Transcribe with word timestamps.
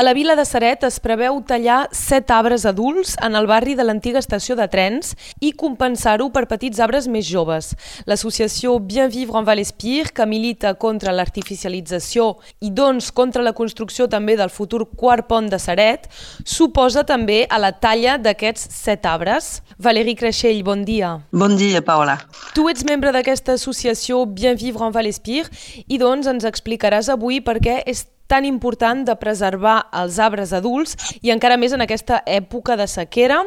A 0.00 0.02
la 0.02 0.14
vila 0.14 0.32
de 0.34 0.46
Saret 0.48 0.80
es 0.86 0.94
preveu 1.04 1.42
tallar 1.44 1.82
set 1.92 2.30
arbres 2.32 2.62
adults 2.64 3.10
en 3.20 3.34
el 3.36 3.44
barri 3.44 3.74
de 3.76 3.84
l'antiga 3.84 4.16
estació 4.22 4.54
de 4.56 4.64
trens 4.72 5.10
i 5.44 5.50
compensar-ho 5.52 6.30
per 6.32 6.46
petits 6.48 6.78
arbres 6.80 7.04
més 7.04 7.26
joves. 7.28 7.74
L'associació 8.08 8.78
Bien 8.80 9.10
Vivre 9.12 9.36
en 9.36 9.44
Val-Espir, 9.44 10.06
que 10.16 10.24
milita 10.24 10.70
contra 10.80 11.12
l'artificialització 11.12 12.30
i 12.64 12.70
doncs 12.72 13.10
contra 13.12 13.44
la 13.44 13.52
construcció 13.52 14.06
també 14.08 14.38
del 14.40 14.48
futur 14.48 14.86
quart 15.02 15.28
pont 15.28 15.50
de 15.52 15.58
Saret, 15.60 16.08
suposa 16.48 17.04
també 17.04 17.42
a 17.44 17.58
la 17.60 17.74
talla 17.76 18.14
d'aquests 18.16 18.70
set 18.72 19.04
arbres. 19.04 19.50
Valérie 19.76 20.16
Creixell, 20.16 20.62
bon 20.64 20.86
dia. 20.88 21.18
Bon 21.28 21.58
dia, 21.60 21.82
Paola. 21.84 22.16
Tu 22.56 22.64
ets 22.72 22.88
membre 22.88 23.12
d'aquesta 23.12 23.58
associació 23.60 24.22
Bien 24.24 24.56
Vivre 24.56 24.88
en 24.88 24.96
Val-Espir 24.96 25.44
i 25.84 26.00
doncs 26.00 26.32
ens 26.32 26.48
explicaràs 26.48 27.12
avui 27.12 27.42
per 27.44 27.58
què 27.60 27.82
és 27.84 28.06
tan 28.30 28.46
important 28.46 29.02
de 29.08 29.16
preservar 29.18 29.80
els 30.00 30.20
arbres 30.22 30.54
adults 30.54 30.94
i 31.20 31.32
encara 31.34 31.58
més 31.58 31.74
en 31.74 31.82
aquesta 31.82 32.22
època 32.30 32.76
de 32.78 32.86
sequera. 32.90 33.42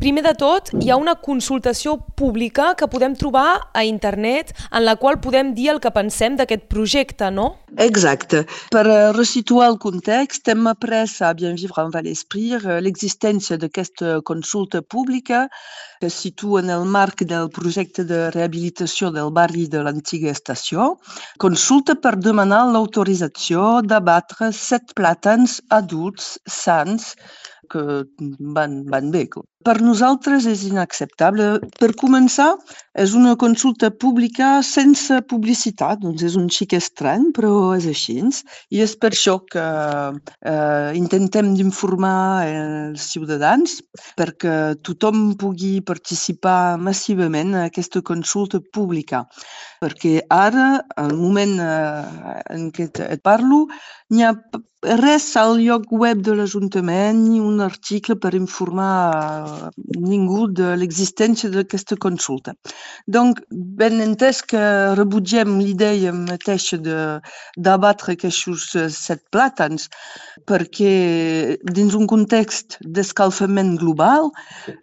Primer 0.00 0.22
de 0.26 0.32
tot, 0.36 0.68
hi 0.82 0.90
ha 0.92 0.96
una 1.00 1.14
consultació 1.16 1.94
pública 2.20 2.74
que 2.76 2.88
podem 2.92 3.14
trobar 3.16 3.48
a 3.72 3.84
internet 3.88 4.52
en 4.70 4.84
la 4.84 4.96
qual 5.00 5.16
podem 5.24 5.54
dir 5.56 5.70
el 5.72 5.80
que 5.80 5.92
pensem 5.94 6.36
d'aquest 6.36 6.66
projecte, 6.72 7.30
no? 7.32 7.46
Exacte. 7.80 8.42
Per 8.74 8.84
resituar 9.16 9.70
el 9.72 9.78
context, 9.80 10.48
hem 10.52 10.68
après 10.68 11.16
a 11.24 11.32
Bien 11.38 11.56
Vivre 11.56 11.86
en 11.86 11.94
Val-Esprit 11.94 12.58
eh, 12.58 12.78
l'existència 12.84 13.56
d'aquesta 13.56 14.20
consulta 14.28 14.82
pública 14.82 15.46
que 16.00 16.10
es 16.10 16.20
situa 16.26 16.60
en 16.60 16.70
el 16.70 16.84
marc 16.84 17.24
del 17.24 17.48
projecte 17.48 18.04
de 18.04 18.26
rehabilitació 18.34 19.10
del 19.14 19.32
barri 19.32 19.64
de 19.72 19.80
l'antiga 19.80 20.28
estació. 20.30 20.92
Consulta 21.40 21.96
per 21.96 22.18
demanar 22.20 22.66
l'autorització 22.68 23.80
d'abat 23.80 24.04
batre 24.26 24.52
set 24.52 24.92
plàtans 24.96 25.60
adults 25.80 26.36
sants 26.48 27.14
que 27.70 28.04
van, 28.56 28.84
van 28.90 29.10
bé. 29.10 29.26
Per 29.64 29.80
nosaltres 29.80 30.44
és 30.46 30.62
inacceptable. 30.68 31.46
Per 31.80 31.88
començar, 31.98 32.50
és 33.00 33.14
una 33.16 33.32
consulta 33.40 33.88
pública 33.90 34.60
sense 34.62 35.16
publicitat, 35.30 36.02
doncs 36.02 36.22
és 36.28 36.36
un 36.36 36.50
xic 36.52 36.74
estrany, 36.76 37.30
però 37.36 37.72
és 37.76 37.88
així. 37.88 38.18
I 38.70 38.82
és 38.84 38.94
per 39.00 39.10
això 39.14 39.38
que 39.52 39.64
eh, 39.64 40.90
intentem 41.00 41.54
d'informar 41.56 42.46
els 42.50 43.08
ciutadans 43.14 43.80
perquè 44.20 44.76
tothom 44.86 45.34
pugui 45.40 45.80
participar 45.80 46.76
massivament 46.78 47.54
en 47.54 47.64
aquesta 47.64 48.04
consulta 48.04 48.60
pública. 48.76 49.24
Perquè 49.80 50.20
ara, 50.32 50.68
al 51.00 51.16
moment 51.16 51.58
eh, 51.60 52.40
en 52.54 52.70
què 52.76 52.90
et 53.08 53.24
parlo, 53.24 53.66
n'hi 54.12 54.24
ha 54.24 54.32
res 55.00 55.24
al 55.36 55.56
lloc 55.58 55.90
web 55.90 56.20
de 56.22 56.34
l'Ajuntament 56.38 57.18
ni 57.26 57.40
un 57.42 57.60
article 57.60 58.14
per 58.22 58.34
informar 58.38 59.70
ningú 59.98 60.46
de 60.46 60.76
l'existència 60.78 61.50
d'aquesta 61.50 61.96
consulta. 61.96 62.54
Donc, 63.06 63.40
ben 63.50 64.00
entès 64.04 64.42
que 64.42 64.62
rebutgem 64.94 65.58
l'idea 65.58 66.12
mateixa 66.12 66.78
d'abatre 66.78 68.14
aquests 68.14 68.76
set 68.94 69.24
plàtans 69.34 69.88
perquè 70.46 71.56
dins 71.74 71.96
un 71.98 72.06
context 72.06 72.78
d'escalfament 72.80 73.74
global 73.80 74.30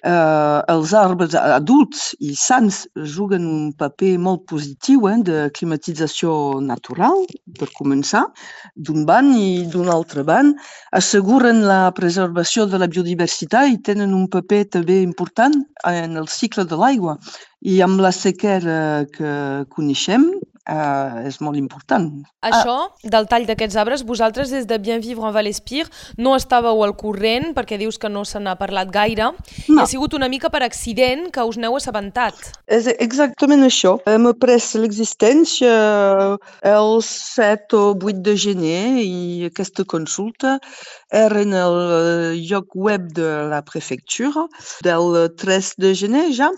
eh, 0.04 0.60
els 0.74 0.94
arbres 0.94 1.38
adults 1.40 2.12
i 2.20 2.34
sants 2.36 2.84
juguen 3.16 3.48
un 3.48 3.72
paper 3.78 4.18
molt 4.20 4.46
positiu 4.52 5.08
eh, 5.08 5.18
de 5.24 5.48
climatització 5.56 6.60
natural, 6.60 7.24
per 7.60 7.70
començar, 7.78 8.26
d'un 8.76 9.06
banc 9.08 9.38
i 9.38 9.64
d'un 9.72 9.93
altre 9.94 10.24
banc, 10.28 10.60
asseguren 10.92 11.64
la 11.68 11.92
preservació 11.96 12.66
de 12.70 12.80
la 12.82 12.90
biodiversitat 12.92 13.70
i 13.72 13.80
tenen 13.90 14.14
un 14.18 14.28
paper 14.32 14.64
també 14.78 15.02
important 15.02 15.56
en 15.90 16.18
el 16.20 16.28
cicle 16.28 16.66
de 16.70 16.80
l'aigua. 16.80 17.18
I 17.64 17.80
amb 17.86 18.02
la 18.04 18.12
sequera 18.12 19.06
que 19.14 19.34
coneixem, 19.72 20.28
eh, 20.70 21.28
és 21.28 21.40
molt 21.44 21.58
important. 21.60 22.08
Això, 22.44 22.76
del 23.04 23.28
tall 23.32 23.48
d'aquests 23.48 23.78
arbres, 23.80 24.04
vosaltres 24.08 24.52
des 24.54 24.68
de 24.70 24.80
Bien 24.80 25.02
Vivre 25.04 25.28
en 25.28 25.36
Val-Espir 25.36 25.86
no 26.18 26.36
estàveu 26.38 26.84
al 26.86 26.96
corrent, 27.00 27.52
perquè 27.58 27.78
dius 27.80 28.00
que 28.00 28.12
no 28.12 28.24
se 28.28 28.40
n'ha 28.40 28.56
parlat 28.60 28.92
gaire, 28.94 29.32
no. 29.34 29.78
i 29.78 29.80
ha 29.84 29.88
sigut 29.90 30.16
una 30.18 30.30
mica 30.32 30.52
per 30.54 30.64
accident 30.66 31.30
que 31.34 31.44
us 31.44 31.60
n'heu 31.60 31.78
assabentat. 31.80 32.40
És 32.68 32.88
exactament 32.98 33.66
això. 33.68 33.98
Hem 34.10 34.28
après 34.32 34.62
l'existència 34.80 35.74
el 36.74 36.94
7 37.04 37.78
o 37.80 37.84
8 37.98 38.24
de 38.24 38.36
gener 38.40 38.84
i 39.04 39.50
aquesta 39.50 39.84
consulta 39.84 40.58
era 41.14 41.42
en 41.44 41.54
el 41.54 41.76
lloc 42.50 42.74
web 42.74 43.12
de 43.14 43.30
la 43.52 43.62
prefectura 43.66 44.48
del 44.86 45.30
3 45.38 45.74
de 45.78 45.94
gener 45.98 46.26
ja 46.34 46.50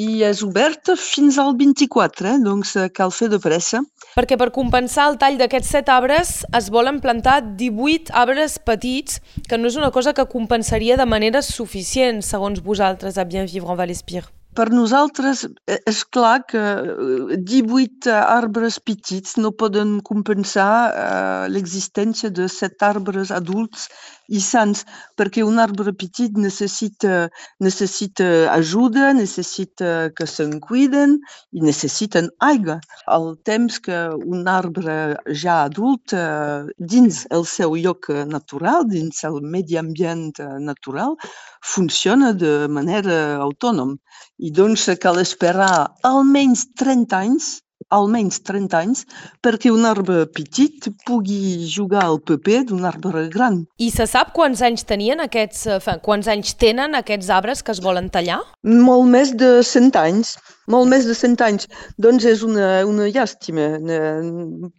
i 0.00 0.22
és 0.24 0.42
oberta 0.46 0.96
fins 0.98 1.38
al 1.38 1.54
24, 1.58 2.28
eh? 2.32 2.38
doncs 2.44 2.74
cal 2.96 3.12
fer 3.14 3.28
de 3.32 3.40
pressa. 3.48 3.82
Perquè 4.14 4.38
per 4.40 4.50
compensar 4.54 5.08
el 5.10 5.18
tall 5.20 5.38
d'aquests 5.40 5.74
set 5.76 5.92
arbres 5.92 6.32
es 6.56 6.70
volen 6.74 7.02
plantar 7.04 7.40
18 7.58 8.14
arbres 8.22 8.58
petits, 8.62 9.22
que 9.48 9.58
no 9.58 9.70
és 9.72 9.78
una 9.80 9.92
cosa 9.94 10.14
que 10.14 10.28
compensaria 10.30 10.96
de 11.00 11.08
manera 11.08 11.44
suficient, 11.44 12.22
segons 12.22 12.62
vosaltres, 12.64 13.18
a 13.18 13.28
Bien 13.28 13.48
Vivre 13.50 13.74
en 13.74 13.80
Val-Espir. 13.82 14.26
Per 14.58 14.64
nosaltres 14.74 15.44
eh, 15.70 15.76
és 15.86 15.98
clar 16.16 16.40
que 16.50 16.60
18 17.46 18.08
eh, 18.10 18.14
arbres 18.18 18.80
petits 18.82 19.36
no 19.38 19.52
poden 19.54 20.00
compensar 20.08 20.72
eh, 20.90 21.44
l'existència 21.54 22.30
de 22.34 22.48
set 22.50 22.82
arbres 22.82 23.30
adults 23.30 23.86
i 24.34 24.40
sants, 24.42 24.82
perquè 25.14 25.44
un 25.46 25.60
arbre 25.62 25.92
petit 25.94 26.34
necessita, 26.42 27.28
necessita 27.62 28.26
ajuda, 28.56 29.12
necessita 29.14 30.10
que 30.18 30.26
se'n 30.26 30.58
cuiden 30.66 31.14
i 31.54 31.62
necessiten 31.62 32.26
aigua. 32.48 32.80
Al 33.06 33.30
temps 33.46 33.78
que 33.86 34.00
un 34.18 34.50
arbre 34.50 34.98
ja 35.44 35.62
adult, 35.68 36.12
dins 36.76 37.22
el 37.32 37.46
seu 37.48 37.78
lloc 37.78 38.10
natural, 38.34 38.84
dins 38.90 39.22
el 39.24 39.40
medi 39.40 39.78
ambient 39.80 40.42
natural, 40.60 41.16
funciona 41.64 42.34
de 42.34 42.66
manera 42.68 43.38
autònoma. 43.46 43.96
I 44.38 44.52
doncs 44.54 44.86
cal 45.02 45.18
esperar 45.18 45.88
almenys 46.06 46.68
30 46.78 47.16
anys 47.18 47.56
almenys 47.94 48.40
30 48.44 48.76
anys 48.76 49.04
perquè 49.44 49.70
un 49.72 49.86
arbre 49.88 50.26
petit 50.34 50.88
pugui 51.06 51.66
jugar 51.70 52.04
al 52.04 52.20
paper 52.20 52.64
d'un 52.68 52.84
arbre 52.88 53.26
gran. 53.32 53.62
I 53.78 53.90
se 53.94 54.06
sap 54.10 54.34
quants 54.36 54.62
anys 54.66 54.84
tenien 54.88 55.22
aquests, 55.24 55.66
eh, 55.66 55.96
quants 56.04 56.28
anys 56.28 56.54
tenen 56.60 56.98
aquests 56.98 57.30
arbres 57.30 57.62
que 57.62 57.72
es 57.72 57.80
volen 57.80 58.10
tallar? 58.10 58.40
Molt 58.62 59.08
més 59.08 59.32
de 59.32 59.62
100 59.62 59.96
anys 59.96 60.36
molt 60.72 60.88
més 60.90 61.06
de 61.08 61.16
100 61.16 61.42
anys. 61.44 61.68
Doncs 62.00 62.26
és 62.28 62.44
una, 62.46 62.68
una 62.88 63.08
llàstima. 63.12 63.68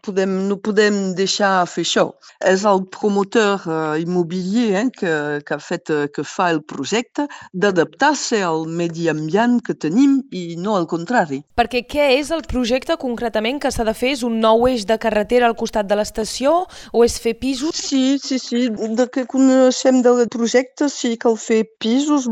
Podem, 0.05 0.35
no 0.49 0.59
podem 0.63 0.99
deixar 1.17 1.65
fer 1.69 1.85
això. 1.87 2.05
És 2.45 2.65
el 2.69 2.83
promotor 2.93 3.65
uh, 3.65 3.97
immobilier 3.99 4.85
eh, 4.85 4.85
que, 4.95 5.13
que, 5.45 5.57
ha 5.57 5.63
fet, 5.63 5.91
uh, 5.93 6.07
que 6.13 6.23
fa 6.27 6.49
el 6.53 6.61
projecte 6.63 7.27
d'adaptar-se 7.53 8.41
al 8.45 8.65
medi 8.67 9.09
ambient 9.11 9.59
que 9.65 9.75
tenim 9.75 10.19
i 10.35 10.55
no 10.59 10.77
al 10.77 10.87
contrari. 10.91 11.41
Perquè 11.59 11.83
què 11.89 12.09
és 12.19 12.31
el 12.35 12.45
projecte 12.49 12.97
concretament 13.01 13.59
que 13.61 13.71
s'ha 13.73 13.87
de 13.87 13.95
fer? 13.97 14.13
És 14.17 14.23
un 14.25 14.39
nou 14.43 14.67
eix 14.69 14.85
de 14.89 14.99
carretera 15.01 15.49
al 15.49 15.57
costat 15.59 15.89
de 15.89 15.97
l'estació 15.99 16.63
o 16.93 17.03
és 17.05 17.19
fer 17.21 17.35
pisos? 17.41 17.75
Sí, 17.75 18.19
sí, 18.21 18.39
sí. 18.41 18.67
De 18.69 19.07
que 19.11 19.25
coneixem 19.29 20.03
del 20.05 20.25
projecte 20.31 20.89
sí 20.93 21.15
cal 21.19 21.37
fer 21.39 21.63
pisos, 21.81 22.27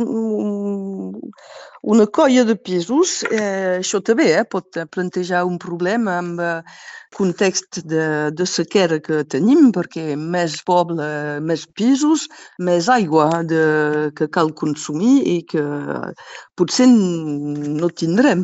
una 1.87 2.05
colla 2.05 2.43
de 2.43 2.57
pisos, 2.59 3.21
eh, 3.31 3.79
això 3.79 4.01
també 4.03 4.25
eh, 4.35 4.43
pot 4.51 4.75
plantejar 4.91 5.45
un 5.47 5.55
problema 5.61 6.17
amb 6.19 6.41
el 6.43 6.57
eh, 6.59 6.77
context 7.15 7.79
de, 7.87 8.07
de 8.35 8.45
sequera 8.45 8.97
que 8.99 9.21
tenim, 9.31 9.69
perquè 9.71 10.17
més 10.19 10.57
poble, 10.67 11.07
més 11.47 11.63
pisos, 11.79 12.27
més 12.59 12.89
aigua 12.91 13.29
de, 13.47 13.63
que 14.19 14.27
cal 14.35 14.51
consumir 14.59 15.15
i 15.31 15.37
que 15.47 15.63
potser 16.59 16.89
no 16.91 17.89
tindrem. 17.95 18.43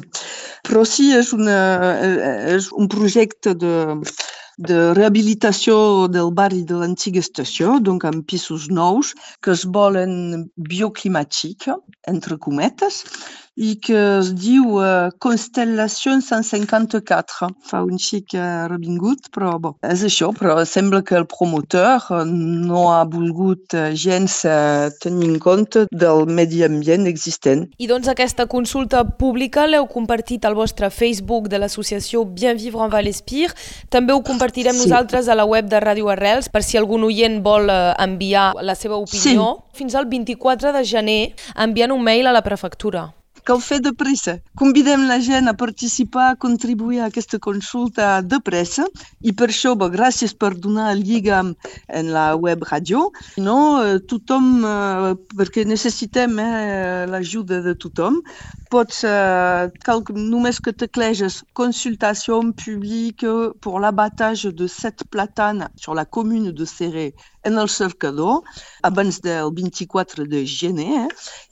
Però 0.63 0.85
sí, 0.87 1.11
és, 1.19 1.33
una, 1.35 1.59
eh, 1.99 2.55
és 2.55 2.71
un 2.71 2.87
projecte 2.87 3.57
de, 3.59 3.75
de 4.57 4.93
rehabilitació 4.93 6.07
del 6.13 6.31
barri 6.35 6.61
de 6.69 6.77
l'antiga 6.81 7.21
estació, 7.23 7.79
donc 7.79 8.05
amb 8.05 8.25
pisos 8.29 8.69
nous 8.69 9.13
que 9.41 9.53
es 9.55 9.65
volen 9.65 10.45
bioclimàtics, 10.69 11.71
entre 12.07 12.37
cometes, 12.37 13.03
i 13.55 13.75
que 13.77 13.97
es 14.19 14.31
diu 14.33 14.79
uh, 14.79 15.11
Constellation 15.21 16.21
154. 16.21 17.49
Fa 17.69 17.81
un 17.85 17.99
xic 18.01 18.33
uh, 18.37 18.65
revingut, 18.71 19.29
però 19.33 19.53
bon, 19.61 19.75
és 19.85 20.03
això, 20.07 20.31
però 20.37 20.57
sembla 20.65 21.03
que 21.05 21.17
el 21.19 21.27
promotor 21.29 22.09
no 22.29 22.87
ha 22.93 23.03
volgut 23.09 23.75
gens 23.99 24.39
uh, 24.49 24.89
tenir 25.03 25.29
en 25.29 25.39
compte 25.43 25.85
del 25.91 26.25
medi 26.25 26.63
ambient 26.65 27.07
existent. 27.09 27.67
I 27.77 27.89
doncs 27.89 28.09
aquesta 28.11 28.47
consulta 28.49 29.03
pública 29.05 29.67
l'heu 29.69 29.87
compartit 29.91 30.45
al 30.45 30.57
vostre 30.57 30.89
Facebook 30.89 31.49
de 31.51 31.61
l'associació 31.61 32.25
Bien 32.25 32.57
Vivre 32.57 32.87
en 32.87 32.93
Valespir. 32.93 33.51
També 33.93 34.13
ho 34.13 34.21
compartirem 34.25 34.75
sí. 34.75 34.87
nosaltres 34.87 35.29
a 35.29 35.37
la 35.37 35.45
web 35.45 35.69
de 35.69 35.81
Ràdio 35.83 36.09
Arrels 36.13 36.49
per 36.49 36.63
si 36.65 36.79
algun 36.79 37.05
oient 37.05 37.41
vol 37.45 37.69
enviar 37.69 38.51
la 38.61 38.75
seva 38.75 38.97
opinió. 38.97 39.49
Sí. 39.53 39.83
Fins 39.83 39.97
al 39.97 40.09
24 40.09 40.73
de 40.73 40.85
gener 40.85 41.21
enviant 41.55 41.93
un 41.93 42.01
mail 42.03 42.29
a 42.29 42.33
la 42.33 42.43
prefectura 42.45 43.11
cal 43.45 43.61
fer 43.61 43.79
de 43.83 43.93
pressa. 43.93 44.37
Convidem 44.59 45.07
la 45.07 45.19
gent 45.19 45.49
a 45.49 45.53
participar, 45.53 46.29
a 46.31 46.39
contribuir 46.39 47.01
a 47.01 47.09
aquesta 47.11 47.39
consulta 47.39 48.21
de 48.21 48.39
pressa 48.39 48.87
i 49.21 49.33
per 49.33 49.49
això, 49.51 49.75
bo, 49.75 49.89
gràcies 49.93 50.33
per 50.33 50.53
donar 50.55 50.91
el 50.93 51.03
en 51.03 52.11
la 52.11 52.35
web 52.35 52.63
ràdio. 52.69 53.09
No, 53.37 53.57
tothom, 54.07 54.63
eh, 54.65 55.13
perquè 55.37 55.65
necessitem 55.65 56.39
eh, 56.39 57.05
l'ajuda 57.11 57.61
de 57.61 57.75
tothom, 57.75 58.21
pots, 58.71 59.03
eh, 59.03 59.69
cal 59.85 60.01
només 60.15 60.59
que 60.59 60.73
tecleges 60.73 61.43
consultació 61.53 62.41
publique 62.65 63.27
pour 63.61 63.79
l'abattage 63.79 64.53
de 64.53 64.67
set 64.67 65.03
platanes 65.11 65.69
sur 65.75 65.93
la 65.93 66.05
commune 66.05 66.51
de 66.51 66.65
Serré 66.65 67.13
en 67.43 67.57
el 67.57 67.69
cercador 67.69 68.41
abans 68.81 69.21
del 69.21 69.51
24 69.53 70.25
de 70.25 70.45
gener 70.47 71.07
eh? 71.07 71.07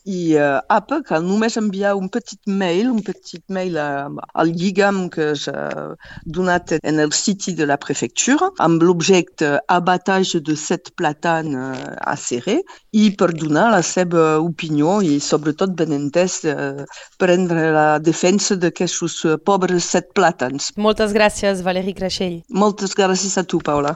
i 0.06 0.36
eh, 0.36 0.60
apa, 0.74 1.02
cal 1.06 1.24
només 1.24 1.58
enviar 1.60 1.94
un 1.96 2.10
petit 2.10 2.40
mail, 2.48 2.90
un 2.90 3.02
petit 3.06 3.44
mail 3.54 3.78
a, 3.78 4.10
al 4.34 4.54
lligam 4.58 5.04
que 5.14 5.32
s'ha 5.38 5.68
donat 6.26 6.74
en 6.82 7.00
el 7.04 7.14
siti 7.14 7.54
de 7.58 7.68
la 7.70 7.78
prefectura 7.78 8.50
amb 8.66 8.82
l'objecte 8.82 9.60
abattage 9.70 10.42
de 10.42 10.56
set 10.58 10.92
platanes 10.98 12.32
eh, 12.32 12.42
a 12.42 12.58
i 12.92 13.10
per 13.16 13.32
donar 13.34 13.70
la 13.76 13.82
seva 13.86 14.40
opinió 14.40 15.00
i 15.02 15.20
sobretot 15.20 15.76
ben 15.78 15.94
entès 15.96 16.42
eh, 16.46 16.86
prendre 17.22 17.70
la 17.76 18.00
defensa 18.00 18.56
d'aquests 18.56 19.26
pobres 19.46 19.92
set 19.94 20.12
plàtans. 20.18 20.72
Moltes 20.78 21.14
gràcies, 21.14 21.62
Valérie 21.62 21.94
Creixell. 21.94 22.42
Moltes 22.50 22.98
gràcies 22.98 23.38
a 23.38 23.44
tu, 23.44 23.62
Paula. 23.62 23.96